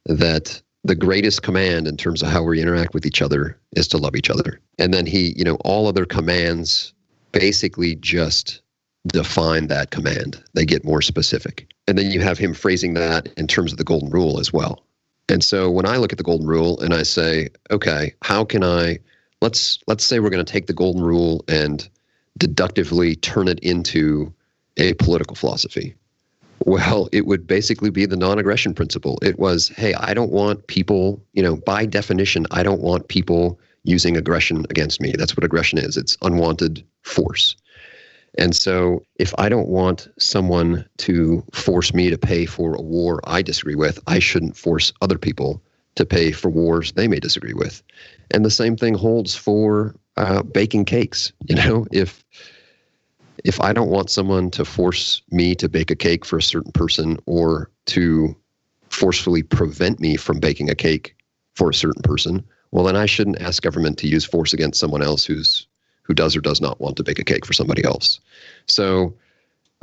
[0.07, 3.99] that the greatest command in terms of how we interact with each other is to
[3.99, 4.61] love each other.
[4.79, 6.93] And then he, you know, all other commands
[7.33, 8.61] basically just
[9.09, 10.43] define that command.
[10.53, 11.73] They get more specific.
[11.89, 14.85] And then you have him phrasing that in terms of the golden rule as well.
[15.29, 18.63] And so when I look at the golden rule and I say, okay, how can
[18.63, 18.99] I
[19.41, 21.89] let's let's say we're going to take the golden rule and
[22.39, 24.33] deductively turn it into
[24.77, 25.95] a political philosophy.
[26.67, 29.19] Well, it would basically be the non aggression principle.
[29.23, 33.59] It was, hey, I don't want people, you know, by definition, I don't want people
[33.85, 35.13] using aggression against me.
[35.17, 37.55] That's what aggression is it's unwanted force.
[38.39, 43.21] And so if I don't want someone to force me to pay for a war
[43.25, 45.63] I disagree with, I shouldn't force other people
[45.97, 47.83] to pay for wars they may disagree with.
[48.31, 51.33] And the same thing holds for uh, baking cakes.
[51.47, 52.25] You know, if
[53.45, 56.73] if I don't want someone to force me to bake a cake for a certain
[56.73, 58.35] person or to
[58.89, 61.15] forcefully prevent me from baking a cake
[61.55, 65.03] for a certain person, well, then I shouldn't ask government to use force against someone
[65.03, 65.67] else who's
[66.03, 68.21] who does or does not want to bake a cake for somebody else.
[68.67, 69.15] So,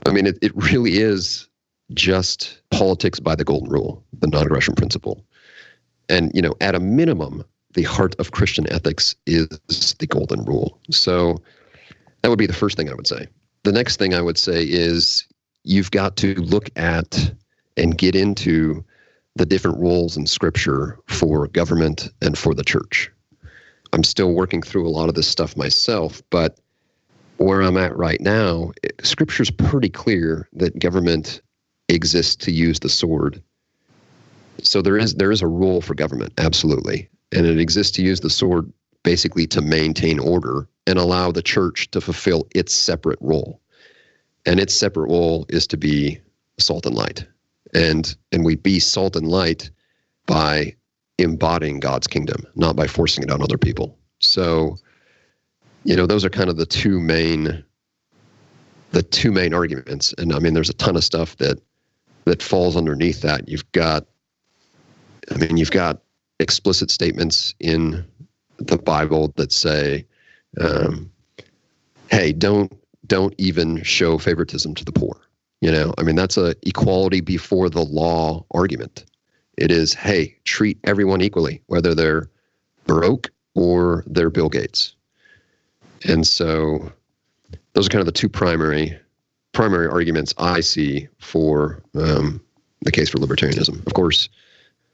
[0.06, 1.48] I mean, it, it really is
[1.94, 5.26] just politics by the golden rule, the non-aggression principle.
[6.10, 7.44] And, you know, at a minimum,
[7.74, 10.78] the heart of Christian ethics is the golden rule.
[10.92, 11.42] So
[12.22, 13.28] that would be the first thing I would say
[13.64, 15.28] the next thing I would say is
[15.64, 17.34] you've got to look at
[17.78, 18.84] and get into
[19.36, 23.10] the different roles in scripture for government and for the church.
[23.94, 26.60] I'm still working through a lot of this stuff myself, but
[27.38, 28.72] where I'm at right now,
[29.04, 31.42] scripture's pretty clear that government
[31.90, 33.42] exists to use the sword.
[34.62, 37.10] So there is there is a role for government, absolutely.
[37.32, 38.72] And it exists to use the sword
[39.04, 43.60] basically to maintain order and allow the church to fulfill its separate role.
[44.46, 46.20] And its separate role is to be
[46.60, 47.26] salt and light.
[47.74, 49.72] And and we be salt and light
[50.28, 50.76] by
[51.18, 53.98] embodying God's kingdom, not by forcing it on other people.
[54.20, 54.78] So,
[55.86, 57.64] you know, those are kind of the two main
[58.92, 60.14] the two main arguments.
[60.18, 61.58] And I mean there's a ton of stuff that
[62.26, 63.48] that falls underneath that.
[63.48, 64.06] You've got
[65.34, 66.02] I mean, you've got
[66.40, 68.04] explicit statements in
[68.58, 70.06] the Bible that say,
[70.60, 71.12] um,
[72.10, 72.72] "Hey, don't
[73.08, 75.20] don't even show favoritism to the poor."
[75.62, 79.06] You know, I mean, that's a equality before the law argument.
[79.58, 82.30] It is, hey, treat everyone equally, whether they're
[82.88, 84.96] broke or they're Bill Gates.
[86.08, 86.92] And so,
[87.74, 88.98] those are kind of the two primary
[89.54, 92.42] primary arguments I see for um,
[92.82, 93.86] the case for libertarianism.
[93.86, 94.30] Of course,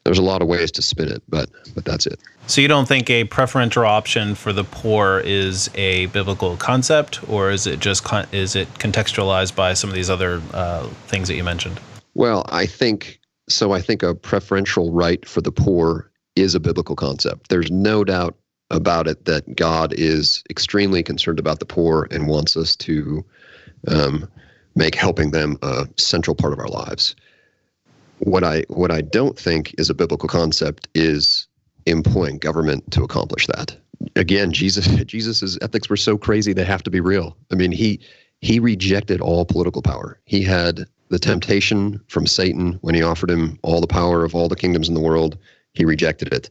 [0.08, 2.18] there's a lot of ways to spin it, but but that's it.
[2.48, 7.52] So you don't think a preferential option for the poor is a biblical concept, or
[7.52, 11.36] is it just con- is it contextualized by some of these other uh, things that
[11.36, 11.82] you mentioned?
[12.14, 13.74] Well, I think so.
[13.74, 17.50] I think a preferential right for the poor is a biblical concept.
[17.50, 18.38] There's no doubt
[18.70, 23.26] about it that God is extremely concerned about the poor and wants us to
[23.90, 24.26] um,
[24.74, 27.14] make helping them a central part of our lives
[28.20, 31.48] what I what I don't think is a biblical concept is
[31.86, 33.78] employing government to accomplish that.
[34.16, 37.38] Again, Jesus Jesus's ethics were so crazy they have to be real.
[37.52, 38.00] I mean, he
[38.42, 40.20] he rejected all political power.
[40.26, 44.50] He had the temptation from Satan when he offered him all the power of all
[44.50, 45.38] the kingdoms in the world.
[45.74, 46.50] He rejected it.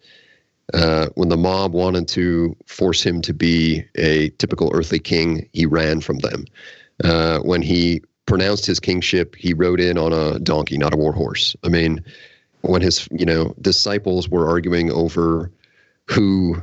[0.75, 5.65] Uh, when the mob wanted to force him to be a typical earthly king, he
[5.65, 6.45] ran from them.
[7.05, 11.13] Uh, when he pronounced his kingship, he rode in on a donkey, not a war
[11.13, 11.57] horse.
[11.65, 12.05] I mean,
[12.63, 15.51] when his you know disciples were arguing over
[16.09, 16.63] who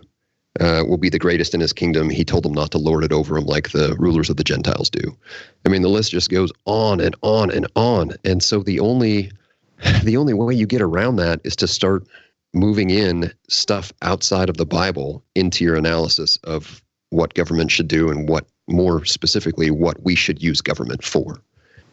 [0.60, 3.12] uh, will be the greatest in his kingdom, he told them not to lord it
[3.12, 5.18] over him like the rulers of the Gentiles do.
[5.66, 8.12] I mean, the list just goes on and on and on.
[8.24, 9.32] And so the only
[10.04, 12.06] the only way you get around that is to start
[12.54, 18.10] moving in stuff outside of the Bible into your analysis of what government should do
[18.10, 21.42] and what more specifically what we should use government for.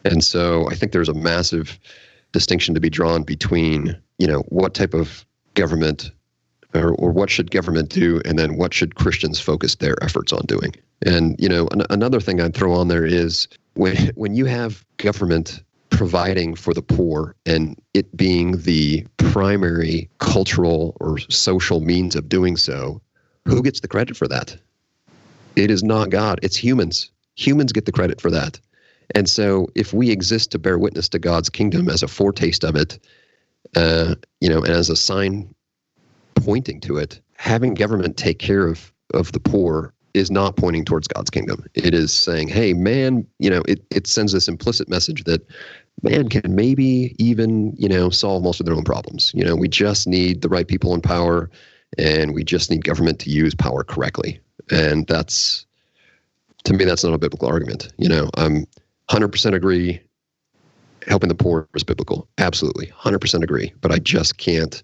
[0.05, 1.79] And so I think there's a massive
[2.31, 6.11] distinction to be drawn between, you know, what type of government
[6.73, 10.45] or, or what should government do and then what should Christians focus their efforts on
[10.45, 10.73] doing.
[11.01, 14.85] And, you know, an- another thing I'd throw on there is when when you have
[14.97, 22.29] government providing for the poor and it being the primary cultural or social means of
[22.29, 23.01] doing so,
[23.45, 24.57] who gets the credit for that?
[25.55, 27.11] It is not God, it's humans.
[27.35, 28.59] Humans get the credit for that.
[29.15, 32.75] And so, if we exist to bear witness to God's kingdom as a foretaste of
[32.75, 32.99] it,
[33.75, 35.53] uh, you know, and as a sign
[36.35, 41.07] pointing to it, having government take care of of the poor is not pointing towards
[41.07, 41.65] God's kingdom.
[41.73, 45.45] It is saying, hey, man, you know, it, it sends this implicit message that
[46.03, 49.31] man can maybe even, you know, solve most of their own problems.
[49.33, 51.49] You know, we just need the right people in power
[51.97, 54.39] and we just need government to use power correctly.
[54.69, 55.65] And that's,
[56.65, 57.91] to me, that's not a biblical argument.
[57.97, 58.65] You know, I'm
[59.11, 59.99] 100% agree
[61.07, 62.29] helping the poor is biblical.
[62.37, 62.87] Absolutely.
[62.87, 63.73] 100% agree.
[63.81, 64.81] But I just can't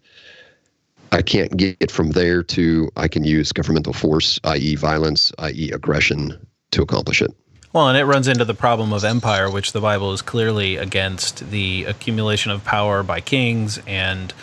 [1.13, 6.37] I can't get from there to I can use governmental force, i.e., violence, i.e., aggression,
[6.71, 7.33] to accomplish it.
[7.71, 11.49] Well, and it runs into the problem of empire, which the Bible is clearly against
[11.49, 14.33] the accumulation of power by kings and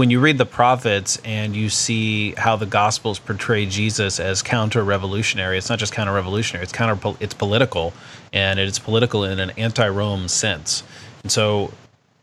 [0.00, 5.58] when you read the prophets and you see how the gospels portray Jesus as counter-revolutionary,
[5.58, 7.92] it's not just counter-revolutionary; it's counter it's political,
[8.32, 10.84] and it's political in an anti-Rome sense.
[11.22, 11.70] And so,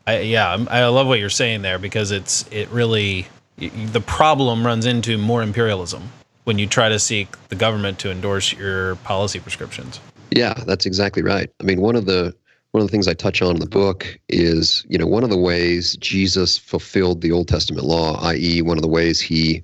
[0.07, 4.87] I, yeah, I love what you're saying there because it's it really the problem runs
[4.87, 6.09] into more imperialism
[6.45, 9.99] when you try to seek the government to endorse your policy prescriptions.
[10.31, 11.51] Yeah, that's exactly right.
[11.59, 12.33] I mean, one of the
[12.77, 15.31] one of the things I touch on in the book is, you know, one of
[15.31, 19.63] the ways Jesus fulfilled the Old Testament law, i.e., one of the ways he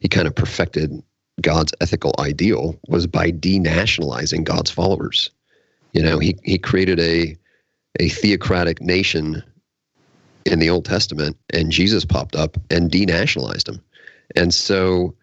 [0.00, 1.02] he kind of perfected
[1.42, 5.28] God's ethical ideal was by denationalizing God's followers.
[5.92, 7.36] You know, he he created a
[8.00, 9.42] a theocratic nation
[10.46, 13.82] in the Old Testament, and Jesus popped up and denationalized them.
[14.34, 15.14] And so,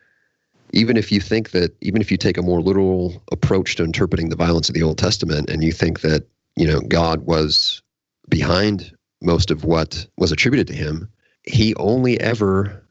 [0.71, 4.29] even if you think that, even if you take a more literal approach to interpreting
[4.29, 7.81] the violence of the Old Testament, and you think that you know, God was
[8.29, 11.09] behind most of what was attributed to him,
[11.43, 12.83] he only ever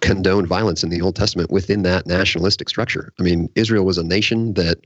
[0.00, 3.12] condoned violence in the Old Testament within that nationalistic structure.
[3.18, 4.78] I mean, Israel was a nation that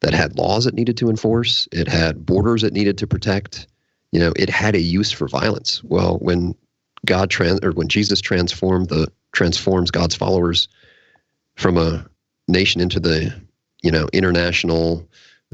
[0.00, 3.66] that had laws it needed to enforce, it had borders it needed to protect.
[4.12, 5.82] You know, it had a use for violence.
[5.84, 6.54] Well, when
[7.04, 10.68] God trans or when Jesus transformed the transforms God's followers
[11.56, 12.06] from a
[12.46, 13.34] nation into the
[13.82, 15.06] you know international,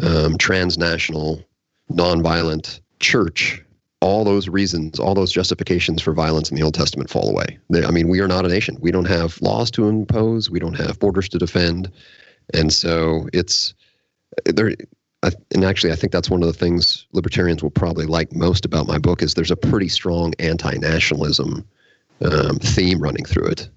[0.02, 1.42] um, transnational,
[1.90, 3.62] nonviolent church,
[4.00, 7.58] all those reasons, all those justifications for violence in the Old Testament fall away.
[7.70, 8.76] They, I mean, we are not a nation.
[8.80, 10.50] We don't have laws to impose.
[10.50, 11.90] We don't have borders to defend,
[12.52, 13.74] and so it's
[14.44, 14.74] there.
[15.54, 18.86] And actually, I think that's one of the things libertarians will probably like most about
[18.86, 21.66] my book is there's a pretty strong anti-nationalism
[22.20, 23.70] um, theme running through it.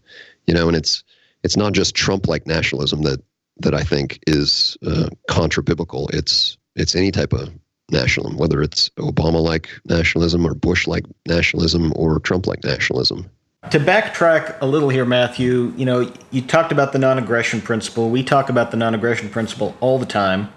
[0.45, 1.05] You know, and it's
[1.43, 3.21] it's not just Trump-like nationalism that
[3.59, 6.09] that I think is uh, contra biblical.
[6.11, 7.49] It's it's any type of
[7.91, 13.29] nationalism, whether it's Obama like nationalism or Bush like nationalism or Trump like nationalism.
[13.71, 18.09] To backtrack a little here, Matthew, you know, you talked about the non aggression principle.
[18.09, 20.49] We talk about the non aggression principle all the time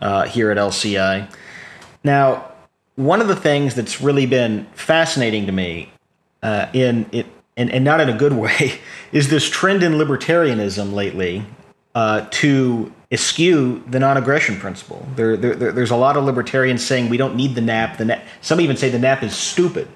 [0.00, 1.32] uh, here at LCI.
[2.04, 2.52] Now,
[2.96, 5.92] one of the things that's really been fascinating to me
[6.42, 7.26] uh, in it,
[7.56, 8.80] and, and not in a good way,
[9.12, 11.44] is this trend in libertarianism lately
[11.94, 15.06] uh, to eschew the non-aggression principle.
[15.16, 17.98] There, there, there's a lot of libertarians saying we don't need the NAP.
[17.98, 18.24] The NAP.
[18.40, 19.88] Some even say the NAP is stupid.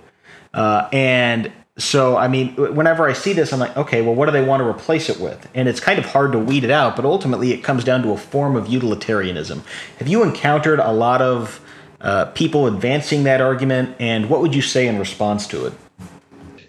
[0.53, 4.33] Uh, and so, I mean, whenever I see this, I'm like, okay, well, what do
[4.33, 5.47] they want to replace it with?
[5.55, 8.13] And it's kind of hard to weed it out, but ultimately it comes down to
[8.13, 9.63] a form of utilitarianism.
[9.99, 11.61] Have you encountered a lot of
[12.01, 15.73] uh, people advancing that argument, and what would you say in response to it?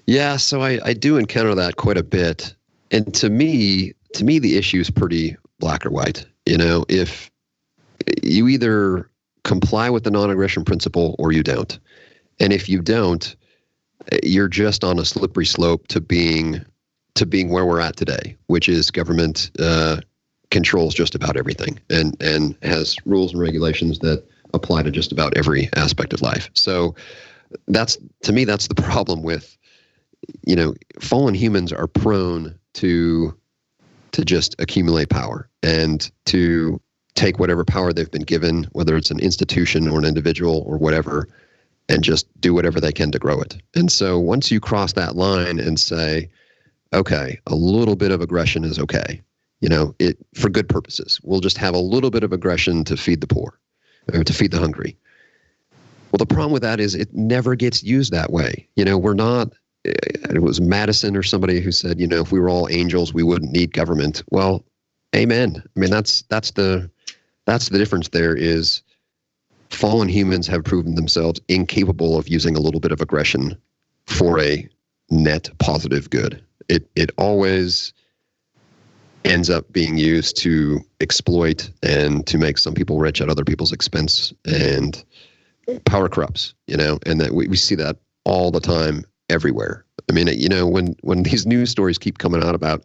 [0.07, 2.53] Yeah, so I, I do encounter that quite a bit.
[2.91, 6.25] And to me, to me, the issue is pretty black or white.
[6.45, 7.29] You know, if
[8.23, 9.09] you either
[9.43, 11.79] comply with the non-aggression principle or you don't,
[12.39, 13.35] and if you don't,
[14.23, 16.63] you're just on a slippery slope to being
[17.15, 19.99] to being where we're at today, which is government uh,
[20.51, 25.35] controls just about everything and and has rules and regulations that apply to just about
[25.35, 26.49] every aspect of life.
[26.53, 26.95] So
[27.67, 29.57] that's to me that's the problem with
[30.45, 33.35] you know fallen humans are prone to
[34.11, 36.79] to just accumulate power and to
[37.15, 41.27] take whatever power they've been given, whether it's an institution or an individual or whatever,
[41.89, 43.57] and just do whatever they can to grow it.
[43.75, 46.29] And so once you cross that line and say,
[46.93, 49.21] okay, a little bit of aggression is okay,
[49.61, 51.19] you know, it for good purposes.
[51.23, 53.59] We'll just have a little bit of aggression to feed the poor
[54.13, 54.97] or to feed the hungry.
[56.11, 58.67] Well, the problem with that is it never gets used that way.
[58.75, 59.51] You know, we're not
[59.87, 63.13] Uh, it was Madison or somebody who said, you know, if we were all angels,
[63.13, 64.23] we wouldn't need government.
[64.29, 64.63] Well,
[65.15, 65.63] amen.
[65.63, 66.89] I mean, that's that's the
[67.45, 68.09] that's the difference.
[68.09, 68.81] There is
[69.69, 73.57] fallen humans have proven themselves incapable of using a little bit of aggression
[74.05, 74.67] for a
[75.09, 76.43] net positive good.
[76.69, 77.93] It it always
[79.25, 83.73] ends up being used to exploit and to make some people rich at other people's
[83.73, 85.03] expense and
[85.85, 89.85] power corrupts, you know, and that we, we see that all the time everywhere.
[90.09, 92.83] I mean, you know, when when these news stories keep coming out about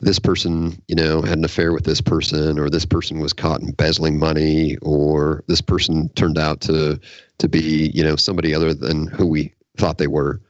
[0.00, 3.62] this person, you know, had an affair with this person, or this person was caught
[3.62, 6.98] embezzling money, or this person turned out to
[7.38, 10.40] to be, you know, somebody other than who we thought they were.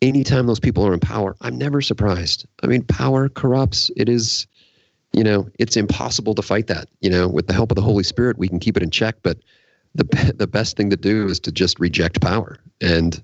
[0.00, 2.46] Anytime those people are in power, I'm never surprised.
[2.62, 3.88] I mean, power corrupts.
[3.96, 4.48] It is,
[5.12, 6.88] you know, it's impossible to fight that.
[7.00, 9.16] You know, with the help of the Holy Spirit, we can keep it in check,
[9.22, 9.38] but
[9.94, 13.22] the the best thing to do is to just reject power and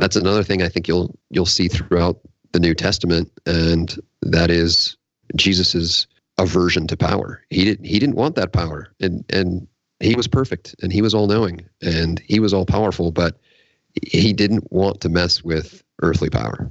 [0.00, 2.20] that's another thing I think you'll you'll see throughout
[2.52, 4.96] the New Testament, and that is
[5.36, 6.06] Jesus's
[6.38, 7.42] aversion to power.
[7.50, 9.66] He didn't he didn't want that power, and and
[10.00, 13.38] he was perfect, and he was all knowing, and he was all powerful, but
[14.06, 16.70] he didn't want to mess with earthly power.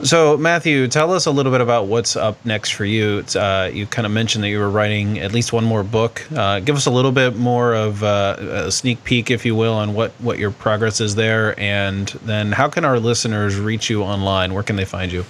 [0.00, 3.24] So, Matthew, tell us a little bit about what's up next for you.
[3.34, 6.20] Uh, you kind of mentioned that you were writing at least one more book.
[6.34, 9.74] Uh, give us a little bit more of uh, a sneak peek, if you will,
[9.74, 11.58] on what, what your progress is there.
[11.60, 14.52] And then, how can our listeners reach you online?
[14.52, 15.24] Where can they find you?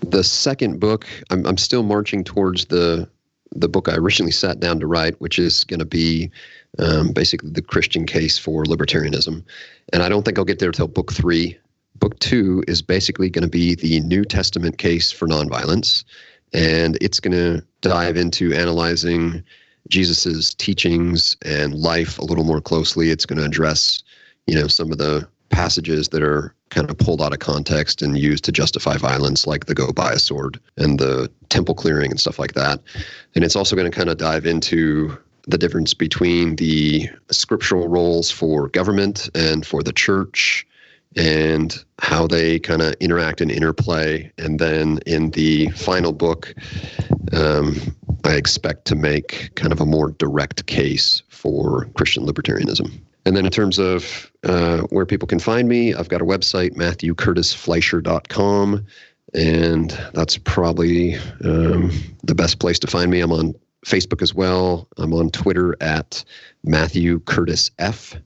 [0.00, 3.08] The second book, I'm, I'm still marching towards the
[3.54, 6.30] the book I originally sat down to write, which is going to be
[6.78, 9.44] um, basically the Christian case for libertarianism.
[9.92, 11.58] And I don't think I'll get there till book three
[12.02, 16.02] book two is basically going to be the New Testament case for nonviolence,
[16.52, 19.44] and it's going to dive into analyzing
[19.88, 23.10] Jesus's teachings and life a little more closely.
[23.10, 24.02] It's going to address,
[24.48, 28.18] you know, some of the passages that are kind of pulled out of context and
[28.18, 32.18] used to justify violence, like the go buy a sword and the temple clearing and
[32.18, 32.80] stuff like that.
[33.36, 38.28] And it's also going to kind of dive into the difference between the scriptural roles
[38.28, 40.66] for government and for the church
[41.16, 44.30] and how they kind of interact and interplay.
[44.38, 46.54] And then in the final book,
[47.32, 47.76] um,
[48.24, 52.92] I expect to make kind of a more direct case for Christian libertarianism.
[53.24, 56.72] And then in terms of uh, where people can find me, I've got a website,
[56.72, 58.86] MatthewCurtisFleischer.com.
[59.34, 61.90] and that's probably um,
[62.24, 63.20] the best place to find me.
[63.20, 63.54] I'm on
[63.86, 64.88] Facebook as well.
[64.98, 66.24] I'm on Twitter at
[66.64, 68.16] Matthew Curtis F.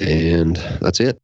[0.00, 1.20] And that's it.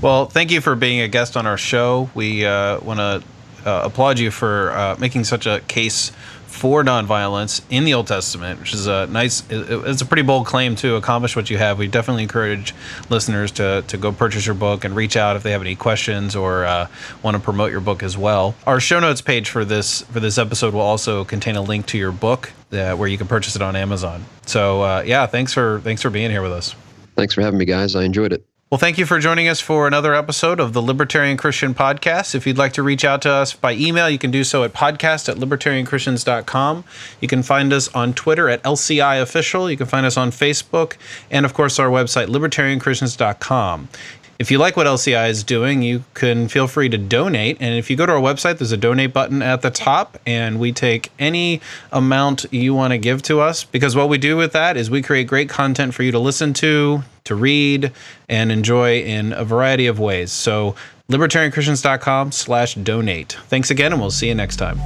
[0.00, 2.10] Well, thank you for being a guest on our show.
[2.14, 3.22] We uh, want to
[3.68, 6.10] uh, applaud you for uh, making such a case
[6.46, 10.76] for nonviolence in the Old Testament, which is a nice, it's a pretty bold claim
[10.76, 11.78] to accomplish what you have.
[11.78, 12.74] We definitely encourage
[13.08, 16.36] listeners to, to go purchase your book and reach out if they have any questions
[16.36, 16.88] or uh,
[17.22, 18.54] want to promote your book as well.
[18.66, 21.98] Our show notes page for this for this episode will also contain a link to
[21.98, 24.24] your book where you can purchase it on Amazon.
[24.46, 26.74] So uh, yeah, thanks for thanks for being here with us.
[27.16, 27.96] Thanks for having me, guys.
[27.96, 28.44] I enjoyed it.
[28.72, 32.34] Well, thank you for joining us for another episode of the Libertarian Christian Podcast.
[32.34, 34.72] If you'd like to reach out to us by email, you can do so at
[34.72, 36.82] podcast at libertarianchristians.com.
[37.20, 39.70] You can find us on Twitter at LCI Official.
[39.70, 40.96] You can find us on Facebook,
[41.30, 43.88] and of course, our website, libertarianchristians.com.
[44.38, 47.58] If you like what LCI is doing, you can feel free to donate.
[47.60, 50.58] And if you go to our website, there's a donate button at the top, and
[50.58, 51.60] we take any
[51.92, 55.02] amount you want to give to us because what we do with that is we
[55.02, 57.92] create great content for you to listen to, to read,
[58.28, 60.32] and enjoy in a variety of ways.
[60.32, 60.74] So,
[61.10, 63.36] libertarianchristians.com slash donate.
[63.48, 64.78] Thanks again, and we'll see you next time.